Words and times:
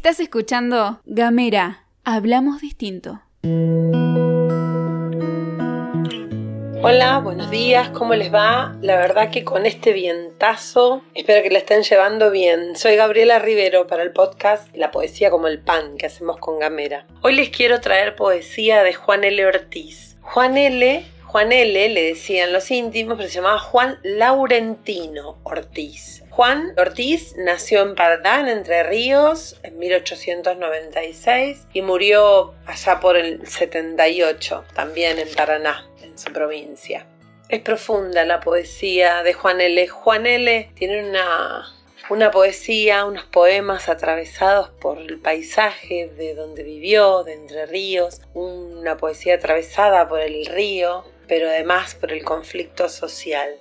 Estás 0.00 0.18
escuchando 0.18 1.02
Gamera, 1.04 1.84
hablamos 2.04 2.62
distinto. 2.62 3.20
Hola, 6.82 7.20
buenos 7.22 7.50
días, 7.50 7.90
¿cómo 7.90 8.14
les 8.14 8.32
va? 8.32 8.78
La 8.80 8.96
verdad 8.96 9.30
que 9.30 9.44
con 9.44 9.66
este 9.66 9.92
vientazo 9.92 11.02
espero 11.12 11.42
que 11.42 11.50
la 11.50 11.58
estén 11.58 11.82
llevando 11.82 12.30
bien. 12.30 12.76
Soy 12.76 12.96
Gabriela 12.96 13.40
Rivero 13.40 13.86
para 13.86 14.02
el 14.02 14.12
podcast 14.12 14.74
La 14.74 14.90
Poesía 14.90 15.30
como 15.30 15.48
el 15.48 15.58
Pan 15.58 15.98
que 15.98 16.06
hacemos 16.06 16.38
con 16.38 16.58
Gamera. 16.58 17.06
Hoy 17.20 17.34
les 17.34 17.50
quiero 17.50 17.82
traer 17.82 18.16
poesía 18.16 18.82
de 18.82 18.94
Juan 18.94 19.22
L. 19.22 19.44
Ortiz. 19.44 20.16
Juan 20.22 20.56
L. 20.56 21.04
Juan 21.30 21.52
L. 21.52 21.88
le 21.90 22.02
decían 22.02 22.52
los 22.52 22.72
íntimos, 22.72 23.16
pero 23.16 23.28
se 23.28 23.36
llamaba 23.36 23.60
Juan 23.60 24.00
Laurentino 24.02 25.38
Ortiz. 25.44 26.24
Juan 26.28 26.74
Ortiz 26.76 27.36
nació 27.36 27.82
en 27.82 27.94
Pardán, 27.94 28.48
Entre 28.48 28.82
Ríos, 28.82 29.60
en 29.62 29.78
1896 29.78 31.68
y 31.72 31.82
murió 31.82 32.54
allá 32.66 32.98
por 32.98 33.16
el 33.16 33.46
78, 33.46 34.64
también 34.74 35.20
en 35.20 35.28
Paraná, 35.32 35.88
en 36.02 36.18
su 36.18 36.32
provincia. 36.32 37.06
Es 37.48 37.60
profunda 37.60 38.24
la 38.24 38.40
poesía 38.40 39.22
de 39.22 39.32
Juan 39.32 39.60
L. 39.60 39.86
Juan 39.86 40.26
L. 40.26 40.72
tiene 40.74 41.08
una, 41.10 41.72
una 42.08 42.32
poesía, 42.32 43.04
unos 43.04 43.26
poemas 43.26 43.88
atravesados 43.88 44.70
por 44.80 44.98
el 44.98 45.20
paisaje 45.20 46.10
de 46.16 46.34
donde 46.34 46.64
vivió, 46.64 47.22
de 47.22 47.34
Entre 47.34 47.66
Ríos, 47.66 48.20
una 48.34 48.96
poesía 48.96 49.36
atravesada 49.36 50.08
por 50.08 50.18
el 50.18 50.44
río, 50.46 51.04
pero 51.30 51.48
además 51.48 51.94
por 51.94 52.12
el 52.12 52.24
conflicto 52.24 52.88
social. 52.88 53.56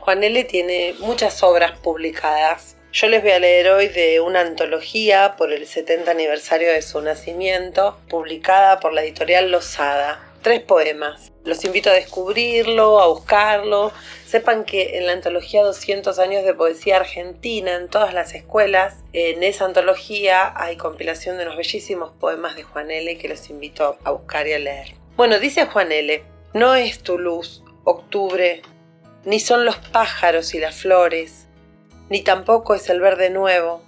Juan 0.00 0.24
L. 0.24 0.42
tiene 0.42 0.96
muchas 0.98 1.44
obras 1.44 1.78
publicadas. 1.78 2.76
Yo 2.92 3.06
les 3.06 3.22
voy 3.22 3.30
a 3.30 3.38
leer 3.38 3.68
hoy 3.68 3.86
de 3.86 4.18
una 4.18 4.40
antología 4.40 5.36
por 5.38 5.52
el 5.52 5.64
70 5.64 6.10
aniversario 6.10 6.72
de 6.72 6.82
su 6.82 7.00
nacimiento, 7.00 8.00
publicada 8.08 8.80
por 8.80 8.92
la 8.92 9.04
editorial 9.04 9.52
Losada. 9.52 10.28
Tres 10.42 10.60
poemas. 10.62 11.30
Los 11.44 11.64
invito 11.64 11.88
a 11.88 11.92
descubrirlo, 11.92 13.00
a 13.00 13.06
buscarlo. 13.06 13.92
Sepan 14.26 14.64
que 14.64 14.98
en 14.98 15.06
la 15.06 15.12
antología 15.12 15.62
200 15.62 16.18
años 16.18 16.44
de 16.44 16.52
poesía 16.52 16.96
argentina, 16.96 17.76
en 17.76 17.88
todas 17.88 18.12
las 18.12 18.34
escuelas, 18.34 19.04
en 19.12 19.44
esa 19.44 19.66
antología 19.66 20.52
hay 20.56 20.76
compilación 20.76 21.36
de 21.36 21.44
unos 21.44 21.56
bellísimos 21.56 22.10
poemas 22.18 22.56
de 22.56 22.64
Juan 22.64 22.90
L. 22.90 23.16
que 23.18 23.28
los 23.28 23.48
invito 23.50 23.98
a 24.02 24.10
buscar 24.10 24.48
y 24.48 24.54
a 24.54 24.58
leer. 24.58 24.96
Bueno, 25.16 25.38
dice 25.38 25.66
Juan 25.66 25.92
L. 25.92 26.33
No 26.54 26.76
es 26.76 27.00
tu 27.00 27.18
luz, 27.18 27.64
octubre, 27.82 28.62
ni 29.24 29.40
son 29.40 29.64
los 29.64 29.76
pájaros 29.76 30.54
y 30.54 30.60
las 30.60 30.76
flores, 30.76 31.48
ni 32.10 32.22
tampoco 32.22 32.76
es 32.76 32.88
el 32.90 33.00
verde 33.00 33.28
nuevo, 33.28 33.82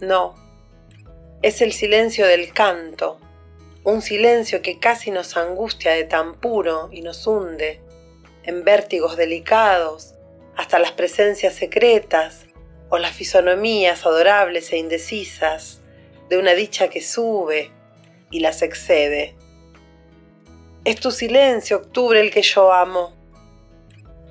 no, 0.00 0.34
es 1.40 1.62
el 1.62 1.72
silencio 1.72 2.26
del 2.26 2.52
canto, 2.52 3.20
un 3.84 4.02
silencio 4.02 4.60
que 4.60 4.80
casi 4.80 5.12
nos 5.12 5.36
angustia 5.36 5.92
de 5.92 6.02
tan 6.02 6.34
puro 6.34 6.88
y 6.90 7.02
nos 7.02 7.24
hunde 7.28 7.80
en 8.42 8.64
vértigos 8.64 9.16
delicados, 9.16 10.16
hasta 10.56 10.80
las 10.80 10.90
presencias 10.90 11.54
secretas 11.54 12.46
o 12.88 12.98
las 12.98 13.12
fisonomías 13.12 14.04
adorables 14.04 14.72
e 14.72 14.78
indecisas 14.78 15.80
de 16.28 16.38
una 16.38 16.54
dicha 16.54 16.88
que 16.88 17.02
sube 17.02 17.70
y 18.32 18.40
las 18.40 18.62
excede. 18.62 19.36
Es 20.84 21.00
tu 21.00 21.10
silencio, 21.10 21.76
octubre, 21.76 22.20
el 22.20 22.30
que 22.30 22.42
yo 22.42 22.72
amo, 22.72 23.20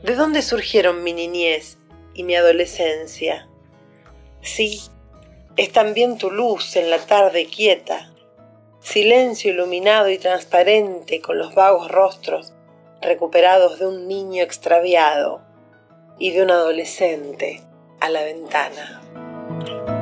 ¿De 0.03 0.15
dónde 0.15 0.41
surgieron 0.41 1.03
mi 1.03 1.11
niñez 1.11 1.77
y 2.13 2.23
mi 2.23 2.33
adolescencia? 2.33 3.49
Sí, 4.41 4.79
es 5.57 5.73
también 5.73 6.17
tu 6.17 6.31
luz 6.31 6.77
en 6.77 6.89
la 6.89 6.99
tarde 6.99 7.47
quieta, 7.47 8.09
silencio 8.79 9.51
iluminado 9.51 10.09
y 10.09 10.17
transparente 10.17 11.19
con 11.19 11.37
los 11.37 11.53
vagos 11.53 11.91
rostros 11.91 12.53
recuperados 13.01 13.79
de 13.79 13.87
un 13.87 14.07
niño 14.07 14.41
extraviado 14.41 15.41
y 16.17 16.31
de 16.31 16.43
un 16.43 16.51
adolescente 16.51 17.61
a 17.99 18.07
la 18.07 18.23
ventana. 18.23 19.98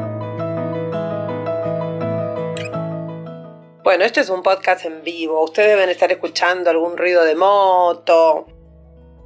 Bueno, 3.88 4.04
este 4.04 4.20
es 4.20 4.30
un 4.30 4.44
podcast 4.44 4.84
en 4.84 5.02
vivo. 5.02 5.42
Ustedes 5.42 5.70
deben 5.70 5.88
estar 5.88 6.12
escuchando 6.12 6.70
algún 6.70 6.98
ruido 6.98 7.24
de 7.24 7.36
moto, 7.36 8.46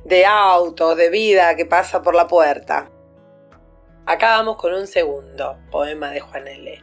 de 0.06 0.24
auto, 0.24 0.94
de 0.94 1.10
vida 1.10 1.56
que 1.56 1.66
pasa 1.66 2.04
por 2.04 2.14
la 2.14 2.28
puerta. 2.28 2.92
Acá 4.06 4.38
vamos 4.38 4.58
con 4.58 4.76
un 4.76 4.86
segundo 4.86 5.58
poema 5.72 6.12
de 6.12 6.20
Juan 6.20 6.48
L. 6.48 6.80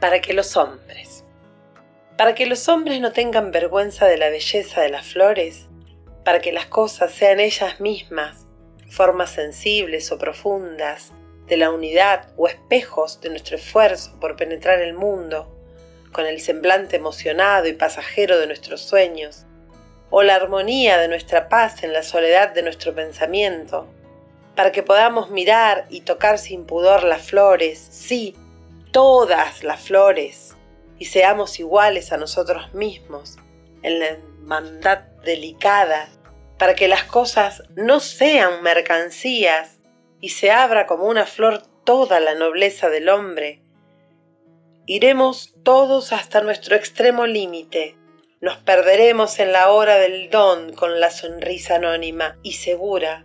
Para 0.00 0.20
que 0.20 0.34
los 0.34 0.56
hombres. 0.56 1.24
Para 2.16 2.36
que 2.36 2.46
los 2.46 2.68
hombres 2.68 3.00
no 3.00 3.10
tengan 3.10 3.50
vergüenza 3.50 4.06
de 4.06 4.16
la 4.16 4.30
belleza 4.30 4.80
de 4.80 4.90
las 4.90 5.12
flores, 5.12 5.66
para 6.24 6.38
que 6.38 6.52
las 6.52 6.66
cosas 6.66 7.10
sean 7.10 7.40
ellas 7.40 7.80
mismas, 7.80 8.46
formas 8.88 9.32
sensibles 9.32 10.12
o 10.12 10.18
profundas 10.18 11.12
de 11.48 11.56
la 11.56 11.72
unidad 11.72 12.28
o 12.36 12.46
espejos 12.46 13.20
de 13.20 13.30
nuestro 13.30 13.56
esfuerzo 13.56 14.16
por 14.20 14.36
penetrar 14.36 14.78
el 14.80 14.94
mundo, 14.94 15.59
con 16.12 16.26
el 16.26 16.40
semblante 16.40 16.96
emocionado 16.96 17.68
y 17.68 17.72
pasajero 17.72 18.38
de 18.38 18.46
nuestros 18.46 18.80
sueños, 18.80 19.46
o 20.10 20.22
la 20.22 20.34
armonía 20.34 20.98
de 20.98 21.08
nuestra 21.08 21.48
paz 21.48 21.82
en 21.82 21.92
la 21.92 22.02
soledad 22.02 22.50
de 22.50 22.62
nuestro 22.62 22.94
pensamiento, 22.94 23.86
para 24.56 24.72
que 24.72 24.82
podamos 24.82 25.30
mirar 25.30 25.86
y 25.88 26.00
tocar 26.02 26.38
sin 26.38 26.66
pudor 26.66 27.04
las 27.04 27.22
flores, 27.22 27.78
sí, 27.90 28.36
todas 28.90 29.62
las 29.62 29.80
flores, 29.80 30.56
y 30.98 31.06
seamos 31.06 31.58
iguales 31.60 32.12
a 32.12 32.16
nosotros 32.16 32.74
mismos 32.74 33.36
en 33.82 33.98
la 34.00 34.06
hermandad 34.06 34.98
delicada, 35.24 36.08
para 36.58 36.74
que 36.74 36.88
las 36.88 37.04
cosas 37.04 37.62
no 37.74 38.00
sean 38.00 38.62
mercancías 38.62 39.78
y 40.20 40.30
se 40.30 40.50
abra 40.50 40.86
como 40.86 41.04
una 41.04 41.24
flor 41.24 41.62
toda 41.84 42.20
la 42.20 42.34
nobleza 42.34 42.90
del 42.90 43.08
hombre. 43.08 43.62
Iremos 44.92 45.54
todos 45.62 46.12
hasta 46.12 46.40
nuestro 46.40 46.74
extremo 46.74 47.24
límite, 47.24 47.96
nos 48.40 48.56
perderemos 48.56 49.38
en 49.38 49.52
la 49.52 49.70
hora 49.70 49.98
del 49.98 50.30
don 50.30 50.72
con 50.72 50.98
la 50.98 51.12
sonrisa 51.12 51.76
anónima 51.76 52.38
y 52.42 52.54
segura 52.54 53.24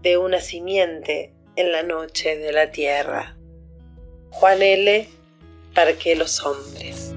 de 0.00 0.16
una 0.16 0.40
simiente 0.40 1.34
en 1.54 1.70
la 1.70 1.82
noche 1.82 2.38
de 2.38 2.52
la 2.52 2.70
tierra. 2.70 3.36
Juan 4.30 4.62
L. 4.62 5.06
Parque 5.74 6.16
los 6.16 6.46
hombres. 6.46 7.14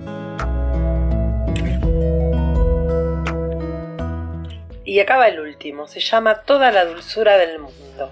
Y 4.83 4.99
acaba 4.99 5.29
el 5.29 5.39
último, 5.39 5.87
se 5.87 6.01
llama 6.01 6.41
Toda 6.41 6.73
la 6.73 6.83
dulzura 6.83 7.37
del 7.37 7.59
mundo. 7.59 8.11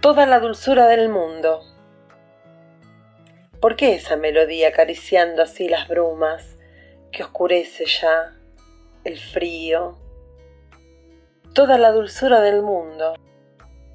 Toda 0.00 0.24
la 0.24 0.40
dulzura 0.40 0.86
del 0.86 1.10
mundo. 1.10 1.75
¿Por 3.66 3.74
qué 3.74 3.94
esa 3.94 4.14
melodía 4.14 4.68
acariciando 4.68 5.42
así 5.42 5.68
las 5.68 5.88
brumas? 5.88 6.56
que 7.10 7.24
oscurece 7.24 7.84
ya 7.84 8.32
el 9.02 9.18
frío, 9.18 9.98
toda 11.52 11.76
la 11.76 11.90
dulzura 11.90 12.42
del 12.42 12.62
mundo. 12.62 13.16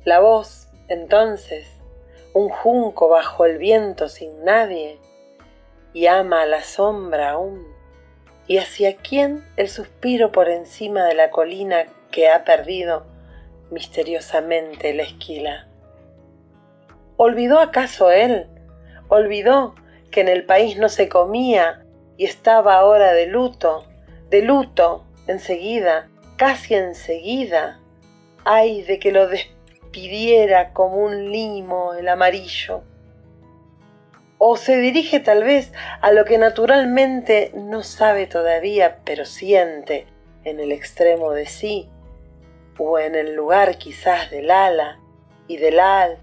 La 0.03 0.19
voz, 0.19 0.67
entonces, 0.89 1.69
un 2.33 2.49
junco 2.49 3.07
bajo 3.07 3.45
el 3.45 3.59
viento 3.59 4.09
sin 4.09 4.43
nadie, 4.43 4.99
y 5.93 6.07
ama 6.07 6.41
a 6.41 6.47
la 6.47 6.63
sombra 6.63 7.29
aún. 7.29 7.65
¿Y 8.47 8.57
hacia 8.57 8.97
quién 8.97 9.41
el 9.55 9.69
suspiro 9.69 10.33
por 10.33 10.49
encima 10.49 11.05
de 11.05 11.13
la 11.13 11.29
colina 11.29 11.85
que 12.11 12.27
ha 12.27 12.43
perdido 12.43 13.05
misteriosamente 13.69 14.93
la 14.93 15.03
esquila? 15.03 15.69
¿Olvidó 17.15 17.61
acaso 17.61 18.11
él? 18.11 18.50
¿Olvidó 19.13 19.75
que 20.09 20.21
en 20.21 20.29
el 20.29 20.45
país 20.45 20.77
no 20.77 20.87
se 20.87 21.09
comía 21.09 21.83
y 22.15 22.23
estaba 22.23 22.75
ahora 22.75 23.11
de 23.11 23.25
luto, 23.25 23.85
de 24.29 24.41
luto, 24.41 25.03
enseguida, 25.27 26.09
casi 26.37 26.75
enseguida. 26.75 27.81
Ay 28.45 28.83
de 28.83 28.99
que 28.99 29.11
lo 29.11 29.27
despidiera 29.27 30.71
como 30.71 30.95
un 30.95 31.29
limo 31.29 31.93
el 31.93 32.07
amarillo. 32.07 32.83
O 34.37 34.55
se 34.55 34.77
dirige 34.77 35.19
tal 35.19 35.43
vez 35.43 35.73
a 35.99 36.13
lo 36.13 36.23
que 36.23 36.37
naturalmente 36.37 37.51
no 37.53 37.83
sabe 37.83 38.27
todavía, 38.27 38.99
pero 39.03 39.25
siente 39.25 40.07
en 40.45 40.61
el 40.61 40.71
extremo 40.71 41.31
de 41.31 41.47
sí, 41.47 41.89
o 42.77 42.97
en 42.97 43.15
el 43.15 43.35
lugar 43.35 43.77
quizás 43.77 44.31
del 44.31 44.49
ala 44.51 45.01
y 45.49 45.57
del 45.57 45.81
al, 45.81 46.19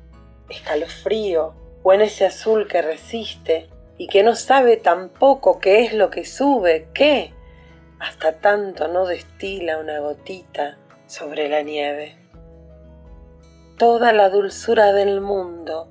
escalofrío, 0.49 1.68
o 1.89 1.95
en 1.95 2.03
ese 2.03 2.27
azul 2.27 2.69
que 2.69 2.83
resiste, 2.83 3.71
y 3.97 4.09
que 4.09 4.23
no 4.23 4.35
sabe 4.35 4.77
tampoco 4.77 5.59
qué 5.59 5.87
es 5.87 5.95
lo 5.95 6.11
que 6.11 6.27
sube, 6.27 6.91
qué, 6.93 7.33
hasta 7.99 8.41
tanto 8.41 8.89
no 8.89 9.07
destila 9.07 9.79
una 9.79 9.99
gotita 9.99 10.77
sobre 11.07 11.49
la 11.49 11.63
nieve. 11.63 12.19
Toda 13.79 14.13
la 14.13 14.29
dulzura 14.29 14.93
del 14.93 15.23
mundo, 15.23 15.89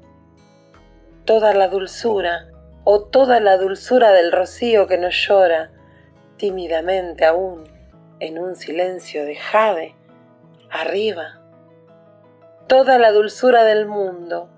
toda 1.25 1.55
la 1.55 1.67
dulzura, 1.67 2.51
o 2.83 3.01
toda 3.01 3.39
la 3.39 3.57
dulzura 3.57 4.11
del 4.11 4.31
rocío 4.31 4.85
que 4.85 4.99
nos 4.99 5.15
llora 5.15 5.71
tímidamente 6.37 7.25
aún 7.25 7.63
en 8.19 8.37
un 8.37 8.55
silencio 8.55 9.25
de 9.25 9.35
jade 9.35 9.95
arriba. 10.69 11.41
Toda 12.67 12.99
la 12.99 13.11
dulzura 13.11 13.63
del 13.63 13.87
mundo, 13.87 14.51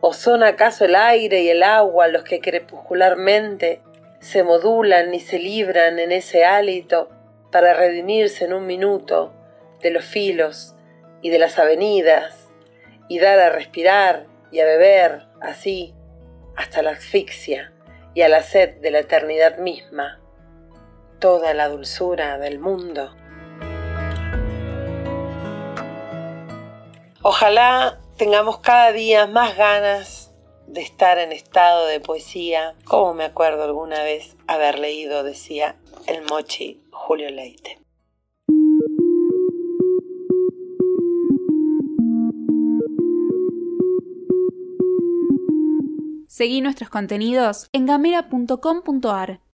o 0.00 0.12
son 0.12 0.42
acaso 0.42 0.84
el 0.84 0.94
aire 0.94 1.42
y 1.42 1.48
el 1.48 1.62
agua 1.62 2.08
los 2.08 2.22
que 2.22 2.40
crepuscularmente 2.40 3.80
se 4.20 4.42
modulan 4.42 5.14
y 5.14 5.20
se 5.20 5.38
libran 5.38 5.98
en 5.98 6.12
ese 6.12 6.44
hálito 6.44 7.10
para 7.50 7.74
redimirse 7.74 8.44
en 8.44 8.52
un 8.52 8.66
minuto 8.66 9.32
de 9.80 9.90
los 9.90 10.04
filos 10.04 10.74
y 11.22 11.30
de 11.30 11.38
las 11.38 11.58
avenidas 11.58 12.48
y 13.08 13.18
dar 13.18 13.38
a 13.38 13.50
respirar 13.50 14.26
y 14.50 14.60
a 14.60 14.64
beber 14.64 15.26
así 15.40 15.94
hasta 16.56 16.82
la 16.82 16.92
asfixia 16.92 17.72
y 18.14 18.22
a 18.22 18.28
la 18.28 18.42
sed 18.42 18.76
de 18.80 18.90
la 18.90 19.00
eternidad 19.00 19.58
misma, 19.58 20.20
toda 21.18 21.52
la 21.54 21.68
dulzura 21.68 22.38
del 22.38 22.58
mundo. 22.58 23.14
Ojalá 27.22 28.00
tengamos 28.16 28.58
cada 28.58 28.92
día 28.92 29.26
más 29.26 29.56
ganas 29.56 30.32
de 30.66 30.80
estar 30.80 31.18
en 31.18 31.32
estado 31.32 31.86
de 31.86 32.00
poesía, 32.00 32.74
como 32.84 33.14
me 33.14 33.24
acuerdo 33.24 33.64
alguna 33.64 34.02
vez 34.02 34.36
haber 34.46 34.78
leído, 34.78 35.22
decía 35.22 35.76
el 36.06 36.24
mochi 36.24 36.82
Julio 36.90 37.30
Leite. 37.30 37.78
Seguí 46.26 46.60
nuestros 46.60 46.90
contenidos 46.90 47.68
en 47.72 47.86
gamera.com.ar. 47.86 49.40